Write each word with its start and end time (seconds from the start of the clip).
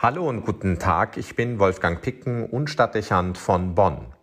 Hallo 0.00 0.28
und 0.28 0.44
guten 0.44 0.78
Tag, 0.78 1.16
ich 1.16 1.34
bin 1.34 1.58
Wolfgang 1.58 2.00
Picken 2.00 2.48
und 2.48 2.70
Stadtdechant 2.70 3.36
von 3.36 3.74
Bonn. 3.74 4.14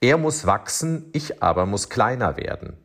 Er 0.00 0.16
muss 0.16 0.46
wachsen, 0.46 1.10
ich 1.12 1.42
aber 1.42 1.66
muss 1.66 1.88
kleiner 1.88 2.36
werden. 2.36 2.76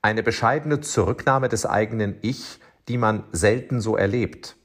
Eine 0.00 0.22
bescheidene 0.22 0.80
Zurücknahme 0.80 1.50
des 1.50 1.66
eigenen 1.66 2.16
Ich, 2.22 2.58
die 2.88 2.96
man 2.96 3.24
selten 3.32 3.82
so 3.82 3.98
erlebt. 3.98 4.56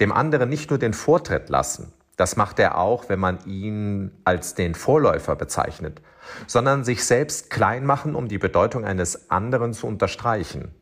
Dem 0.00 0.12
anderen 0.12 0.48
nicht 0.48 0.70
nur 0.70 0.78
den 0.78 0.94
Vortritt 0.94 1.50
lassen, 1.50 1.92
das 2.16 2.36
macht 2.36 2.58
er 2.58 2.78
auch, 2.78 3.10
wenn 3.10 3.20
man 3.20 3.44
ihn 3.44 4.12
als 4.24 4.54
den 4.54 4.74
Vorläufer 4.74 5.36
bezeichnet, 5.36 6.00
sondern 6.46 6.84
sich 6.84 7.04
selbst 7.04 7.50
klein 7.50 7.84
machen, 7.84 8.14
um 8.14 8.28
die 8.28 8.38
Bedeutung 8.38 8.86
eines 8.86 9.30
anderen 9.30 9.74
zu 9.74 9.88
unterstreichen. 9.88 10.74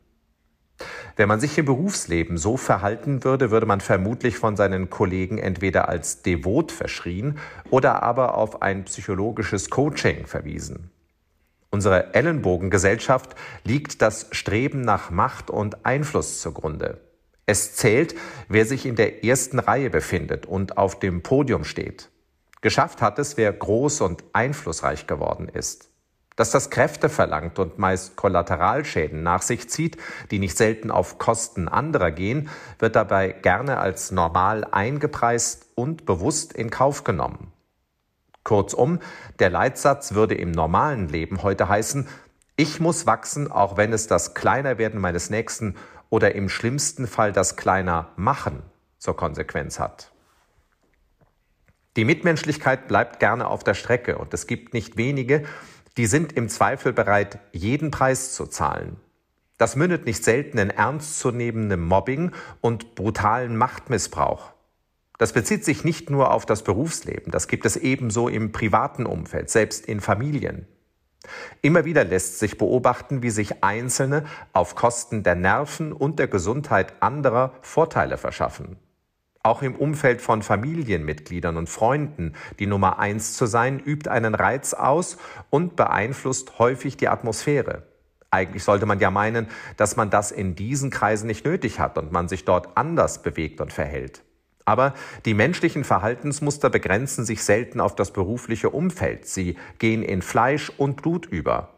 Wenn 1.16 1.28
man 1.28 1.40
sich 1.40 1.56
im 1.56 1.64
Berufsleben 1.64 2.36
so 2.36 2.58
verhalten 2.58 3.24
würde, 3.24 3.50
würde 3.50 3.64
man 3.64 3.80
vermutlich 3.80 4.36
von 4.36 4.54
seinen 4.54 4.90
Kollegen 4.90 5.38
entweder 5.38 5.88
als 5.88 6.20
devot 6.20 6.70
verschrien 6.72 7.38
oder 7.70 8.02
aber 8.02 8.34
auf 8.34 8.61
ein 8.61 8.84
psychologisches 8.84 9.71
Coaching 9.71 10.26
verwiesen. 10.26 10.90
Unsere 11.71 12.14
Ellenbogengesellschaft 12.14 13.34
liegt 13.64 14.02
das 14.02 14.29
Streben 14.32 14.82
nach 14.82 15.10
Macht 15.10 15.50
und 15.50 15.86
Einfluss 15.86 16.40
zugrunde. 16.43 17.00
Es 17.46 17.74
zählt, 17.74 18.14
wer 18.48 18.66
sich 18.66 18.85
in 18.85 18.96
der 18.96 19.24
ersten 19.24 19.58
Reihe 19.58 19.88
befindet 19.88 20.44
und 20.44 20.76
auf 20.76 20.98
dem 20.98 21.22
Podium 21.22 21.64
steht. 21.64 22.10
Geschafft 22.60 23.00
hat 23.00 23.18
es, 23.18 23.36
wer 23.36 23.52
groß 23.52 24.02
und 24.02 24.24
einflussreich 24.32 25.07
geworden 25.07 25.48
ist. 25.48 25.88
Dass 26.36 26.50
das 26.50 26.68
Kräfte 26.68 27.08
verlangt 27.08 27.58
und 27.58 27.79
meist 27.79 28.14
Kollateralschäden 28.17 29.22
nach 29.22 29.40
sich 29.40 29.71
zieht, 29.71 29.96
die 30.31 30.39
nicht 30.39 30.57
selten 30.57 30.90
auf 30.90 31.18
Kosten 31.18 31.67
anderer 31.67 32.11
gehen, 32.11 32.50
wird 32.78 32.94
dabei 32.94 33.33
gerne 33.33 33.78
als 33.78 34.11
normal 34.11 34.64
eingepreist 34.70 35.70
und 35.75 36.05
bewusst 36.05 36.53
in 36.53 36.70
Kauf 36.70 37.05
genommen. 37.05 37.53
Kurzum, 38.44 39.00
der 39.38 39.50
Leitsatz 39.50 40.12
würde 40.12 40.34
im 40.34 40.52
normalen 40.52 41.08
Leben 41.08 41.42
heute 41.42 41.69
heißen, 41.69 42.06
ich 42.56 42.80
muss 42.80 43.06
wachsen, 43.06 43.50
auch 43.50 43.77
wenn 43.77 43.92
es 43.92 44.06
das 44.06 44.34
Kleinerwerden 44.34 45.00
meines 45.00 45.30
Nächsten 45.30 45.75
oder 46.10 46.34
im 46.34 46.48
schlimmsten 46.48 47.06
Fall 47.06 47.32
das 47.32 47.56
Kleiner 47.56 48.10
machen 48.16 48.62
zur 48.98 49.16
Konsequenz 49.16 49.78
hat. 49.78 50.12
Die 51.97 52.05
Mitmenschlichkeit 52.05 52.88
bleibt 52.88 53.20
gerne 53.20 53.48
auf 53.48 53.64
der 53.64 53.75
Strecke 53.75 54.19
und 54.19 54.32
es 54.32 54.47
gibt 54.47 54.75
nicht 54.75 54.97
wenige, 54.97 55.44
die 55.97 56.06
sind 56.06 56.33
im 56.33 56.48
Zweifel 56.48 56.92
bereit, 56.92 57.39
jeden 57.52 57.91
Preis 57.91 58.34
zu 58.34 58.47
zahlen. 58.47 58.97
Das 59.58 59.77
mündet 59.77 60.05
nicht 60.05 60.22
selten 60.22 60.58
in 60.58 60.70
ernstzunehmendem 60.70 61.83
Mobbing 61.83 62.33
und 62.61 62.94
brutalen 62.94 63.56
Machtmissbrauch. 63.56 64.53
Das 65.19 65.33
bezieht 65.33 65.64
sich 65.64 65.83
nicht 65.83 66.11
nur 66.11 66.30
auf 66.33 66.44
das 66.44 66.62
Berufsleben, 66.62 67.33
das 67.33 67.48
gibt 67.48 67.64
es 67.64 67.77
ebenso 67.77 68.28
im 68.28 68.53
privaten 68.53 69.06
Umfeld, 69.06 69.48
selbst 69.48 69.86
in 69.86 70.00
Familien. 70.00 70.66
Immer 71.62 71.86
wieder 71.86 72.05
lässt 72.05 72.38
sich 72.38 72.58
beobachten, 72.58 73.22
wie 73.22 73.31
sich 73.31 73.64
Einzelne 73.64 74.27
auf 74.53 74.75
Kosten 74.75 75.22
der 75.22 75.34
Nerven 75.34 75.92
und 75.92 76.19
der 76.19 76.28
Gesundheit 76.28 77.03
anderer 77.03 77.55
Vorteile 77.62 78.19
verschaffen. 78.19 78.77
Auch 79.47 79.62
im 79.62 79.77
Umfeld 79.77 80.22
von 80.22 80.42
Familienmitgliedern 80.42 81.56
und 81.56 81.69
Freunden 81.69 82.33
die 82.58 82.66
Nummer 82.66 82.98
eins 82.98 83.34
zu 83.34 83.47
sein, 83.47 83.78
übt 83.78 84.11
einen 84.11 84.34
Reiz 84.34 84.75
aus 84.75 85.19
und 85.50 85.77
beeinflusst 85.77 86.58
häufig 86.58 86.97
die 86.97 87.06
Atmosphäre. 87.06 87.84
Eigentlich 88.33 88.64
sollte 88.64 88.86
man 88.86 88.98
ja 88.98 89.12
meinen, 89.12 89.47
dass 89.77 89.94
man 89.94 90.11
das 90.11 90.33
in 90.33 90.56
diesen 90.56 90.91
Kreisen 90.91 91.28
nicht 91.28 91.44
nötig 91.44 91.78
hat 91.78 91.97
und 91.97 92.11
man 92.11 92.27
sich 92.27 92.44
dort 92.44 92.77
anders 92.77 93.22
bewegt 93.22 93.61
und 93.61 93.72
verhält. 93.72 94.25
Aber 94.64 94.94
die 95.27 95.34
menschlichen 95.34 95.84
Verhaltensmuster 95.84 96.69
begrenzen 96.69 97.25
sich 97.25 97.44
selten 97.44 97.81
auf 97.81 97.94
das 97.94 98.12
berufliche 98.12 98.70
Umfeld. 98.70 99.28
Sie 99.28 99.56
gehen 99.78 100.03
in 100.03 100.22
Fleisch 100.22 100.72
und 100.77 101.03
Blut 101.03 101.25
über. 101.25 101.69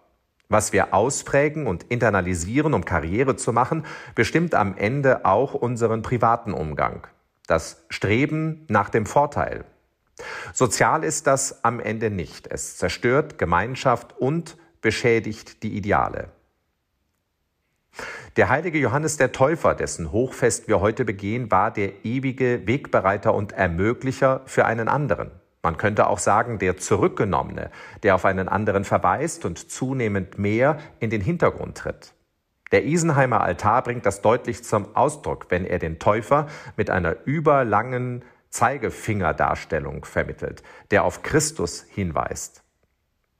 Was 0.48 0.72
wir 0.72 0.94
ausprägen 0.94 1.66
und 1.66 1.82
internalisieren, 1.90 2.72
um 2.72 2.86
Karriere 2.86 3.36
zu 3.36 3.52
machen, 3.52 3.84
bestimmt 4.14 4.54
am 4.54 4.74
Ende 4.74 5.26
auch 5.26 5.52
unseren 5.52 6.00
privaten 6.00 6.54
Umgang 6.54 7.06
das 7.48 7.84
Streben 7.88 8.64
nach 8.68 8.90
dem 8.90 9.06
Vorteil. 9.06 9.64
Sozial 10.52 11.02
ist 11.02 11.26
das 11.26 11.64
am 11.64 11.80
Ende 11.80 12.10
nicht. 12.10 12.46
Es 12.46 12.76
zerstört 12.76 13.38
Gemeinschaft 13.38 14.16
und 14.18 14.56
beschädigt 14.80 15.62
die 15.62 15.76
Ideale. 15.76 16.28
Der 18.36 18.48
heilige 18.48 18.78
Johannes 18.78 19.16
der 19.16 19.32
Täufer, 19.32 19.74
dessen 19.74 20.12
Hochfest 20.12 20.68
wir 20.68 20.80
heute 20.80 21.04
begehen, 21.04 21.50
war 21.50 21.72
der 21.72 22.04
ewige 22.04 22.66
Wegbereiter 22.66 23.34
und 23.34 23.52
Ermöglicher 23.52 24.42
für 24.46 24.64
einen 24.64 24.88
anderen. 24.88 25.32
Man 25.62 25.76
könnte 25.76 26.06
auch 26.06 26.20
sagen, 26.20 26.58
der 26.58 26.76
Zurückgenommene, 26.76 27.70
der 28.02 28.14
auf 28.14 28.24
einen 28.24 28.48
anderen 28.48 28.84
verweist 28.84 29.44
und 29.44 29.70
zunehmend 29.70 30.38
mehr 30.38 30.78
in 31.00 31.10
den 31.10 31.20
Hintergrund 31.20 31.78
tritt. 31.78 32.12
Der 32.72 32.84
Isenheimer 32.84 33.40
Altar 33.40 33.82
bringt 33.82 34.04
das 34.04 34.20
deutlich 34.20 34.62
zum 34.62 34.94
Ausdruck, 34.94 35.46
wenn 35.48 35.64
er 35.64 35.78
den 35.78 35.98
Täufer 35.98 36.48
mit 36.76 36.90
einer 36.90 37.16
überlangen 37.24 38.24
Zeigefingerdarstellung 38.50 40.04
vermittelt, 40.04 40.62
der 40.90 41.04
auf 41.04 41.22
Christus 41.22 41.84
hinweist. 41.88 42.62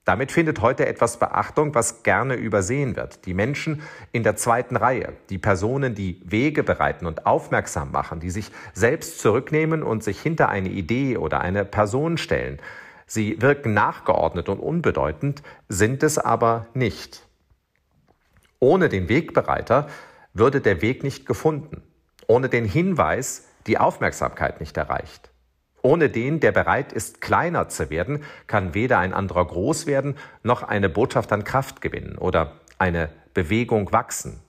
Damit 0.08 0.32
findet 0.32 0.62
heute 0.62 0.86
etwas 0.86 1.18
Beachtung, 1.18 1.74
was 1.74 2.02
gerne 2.02 2.34
übersehen 2.34 2.96
wird. 2.96 3.26
Die 3.26 3.34
Menschen 3.34 3.82
in 4.10 4.22
der 4.22 4.36
zweiten 4.36 4.76
Reihe, 4.76 5.12
die 5.28 5.36
Personen, 5.36 5.94
die 5.94 6.22
Wege 6.24 6.62
bereiten 6.62 7.04
und 7.04 7.26
aufmerksam 7.26 7.90
machen, 7.92 8.18
die 8.18 8.30
sich 8.30 8.50
selbst 8.72 9.20
zurücknehmen 9.20 9.82
und 9.82 10.02
sich 10.02 10.18
hinter 10.18 10.48
eine 10.48 10.70
Idee 10.70 11.18
oder 11.18 11.42
eine 11.42 11.66
Person 11.66 12.16
stellen. 12.16 12.58
Sie 13.06 13.42
wirken 13.42 13.74
nachgeordnet 13.74 14.48
und 14.48 14.60
unbedeutend, 14.60 15.42
sind 15.68 16.02
es 16.02 16.16
aber 16.16 16.68
nicht. 16.72 17.27
Ohne 18.60 18.88
den 18.88 19.08
Wegbereiter 19.08 19.88
würde 20.34 20.60
der 20.60 20.82
Weg 20.82 21.02
nicht 21.02 21.26
gefunden. 21.26 21.82
Ohne 22.26 22.48
den 22.48 22.64
Hinweis 22.64 23.46
die 23.66 23.78
Aufmerksamkeit 23.78 24.60
nicht 24.60 24.76
erreicht. 24.76 25.30
Ohne 25.82 26.10
den, 26.10 26.40
der 26.40 26.52
bereit 26.52 26.92
ist, 26.92 27.20
kleiner 27.20 27.68
zu 27.68 27.88
werden, 27.90 28.24
kann 28.46 28.74
weder 28.74 28.98
ein 28.98 29.14
anderer 29.14 29.46
groß 29.46 29.86
werden, 29.86 30.16
noch 30.42 30.62
eine 30.62 30.88
Botschaft 30.88 31.32
an 31.32 31.44
Kraft 31.44 31.80
gewinnen 31.80 32.18
oder 32.18 32.60
eine 32.78 33.10
Bewegung 33.32 33.92
wachsen. 33.92 34.40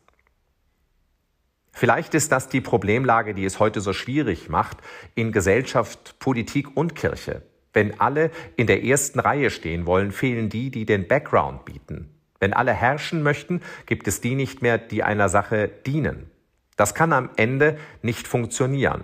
Vielleicht 1.72 2.14
ist 2.16 2.32
das 2.32 2.50
die 2.50 2.62
Problemlage, 2.62 3.34
die 3.34 3.46
es 3.46 3.60
heute 3.60 3.80
so 3.80 3.94
schwierig 3.94 4.50
macht 4.50 4.78
in 5.16 5.32
Gesellschaft, 5.32 6.20
Politik 6.20 6.76
und 6.76 6.96
Kirche. 6.96 7.44
Wenn 7.72 8.00
alle 8.00 8.32
in 8.56 8.68
der 8.68 8.84
ersten 8.84 9.20
Reihe 9.20 9.52
stehen 9.52 9.86
wollen, 9.86 10.12
fehlen 10.12 10.50
die, 10.50 10.72
die 10.72 10.86
den 10.86 11.08
Background 11.08 11.66
bieten. 11.66 12.19
Wenn 12.40 12.54
alle 12.54 12.74
herrschen 12.74 13.24
möchten, 13.24 13.62
gibt 13.86 14.08
es 14.08 14.22
die 14.22 14.36
nicht 14.36 14.62
mehr, 14.62 14.78
die 14.78 15.04
einer 15.04 15.30
Sache 15.30 15.70
dienen. 15.86 16.30
Das 16.76 16.96
kann 16.96 17.12
am 17.12 17.30
Ende 17.36 17.78
nicht 18.02 18.28
funktionieren. 18.28 19.04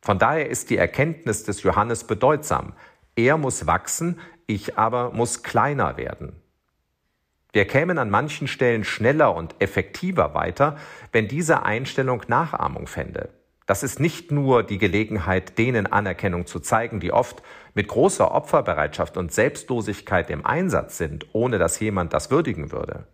Von 0.00 0.18
daher 0.18 0.48
ist 0.48 0.70
die 0.70 0.78
Erkenntnis 0.78 1.44
des 1.44 1.62
Johannes 1.62 2.04
bedeutsam. 2.04 2.72
Er 3.16 3.36
muss 3.36 3.66
wachsen, 3.66 4.18
ich 4.46 4.78
aber 4.78 5.12
muss 5.12 5.42
kleiner 5.42 5.98
werden. 5.98 6.32
Wir 7.52 7.66
kämen 7.66 7.98
an 7.98 8.10
manchen 8.10 8.48
Stellen 8.48 8.84
schneller 8.84 9.34
und 9.34 9.56
effektiver 9.58 10.34
weiter, 10.34 10.78
wenn 11.12 11.28
diese 11.28 11.64
Einstellung 11.64 12.22
Nachahmung 12.28 12.86
fände. 12.86 13.28
Das 13.70 13.84
ist 13.84 14.00
nicht 14.00 14.32
nur 14.32 14.64
die 14.64 14.78
Gelegenheit, 14.78 15.56
denen 15.56 15.86
Anerkennung 15.86 16.44
zu 16.44 16.58
zeigen, 16.58 16.98
die 16.98 17.12
oft 17.12 17.40
mit 17.72 17.86
großer 17.86 18.32
Opferbereitschaft 18.34 19.16
und 19.16 19.32
Selbstlosigkeit 19.32 20.28
im 20.28 20.44
Einsatz 20.44 20.98
sind, 20.98 21.26
ohne 21.34 21.58
dass 21.58 21.78
jemand 21.78 22.12
das 22.12 22.32
würdigen 22.32 22.72
würde. 22.72 23.06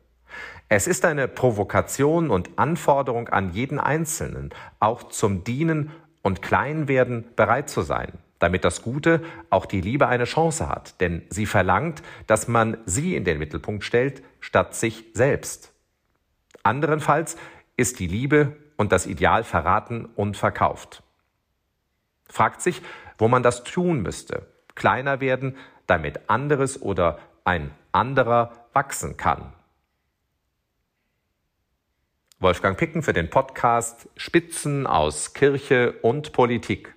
Es 0.70 0.86
ist 0.86 1.04
eine 1.04 1.28
Provokation 1.28 2.30
und 2.30 2.58
Anforderung 2.58 3.28
an 3.28 3.52
jeden 3.52 3.78
Einzelnen, 3.78 4.48
auch 4.80 5.02
zum 5.10 5.44
Dienen 5.44 5.90
und 6.22 6.40
Kleinwerden 6.40 7.26
bereit 7.36 7.68
zu 7.68 7.82
sein, 7.82 8.14
damit 8.38 8.64
das 8.64 8.80
Gute, 8.80 9.20
auch 9.50 9.66
die 9.66 9.82
Liebe 9.82 10.08
eine 10.08 10.24
Chance 10.24 10.70
hat, 10.70 11.02
denn 11.02 11.20
sie 11.28 11.44
verlangt, 11.44 12.02
dass 12.28 12.48
man 12.48 12.78
sie 12.86 13.14
in 13.14 13.24
den 13.24 13.38
Mittelpunkt 13.38 13.84
stellt, 13.84 14.22
statt 14.40 14.74
sich 14.74 15.04
selbst. 15.12 15.74
Anderenfalls 16.62 17.36
ist 17.76 18.00
die 18.00 18.06
Liebe 18.06 18.56
und 18.76 18.92
das 18.92 19.06
Ideal 19.06 19.44
verraten 19.44 20.06
und 20.16 20.36
verkauft. 20.36 21.02
Fragt 22.28 22.60
sich, 22.60 22.82
wo 23.18 23.28
man 23.28 23.42
das 23.42 23.64
tun 23.64 24.02
müsste. 24.02 24.46
Kleiner 24.74 25.20
werden, 25.20 25.56
damit 25.86 26.28
anderes 26.28 26.82
oder 26.82 27.18
ein 27.44 27.70
anderer 27.92 28.66
wachsen 28.72 29.16
kann. 29.16 29.52
Wolfgang 32.38 32.76
Picken 32.76 33.02
für 33.02 33.14
den 33.14 33.30
Podcast 33.30 34.10
Spitzen 34.16 34.86
aus 34.86 35.32
Kirche 35.32 35.92
und 36.02 36.32
Politik. 36.32 36.95